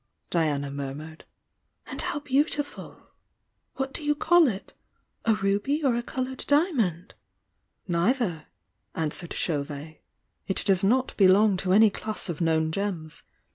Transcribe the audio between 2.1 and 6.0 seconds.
beautiful! What do you call it?— a ruby or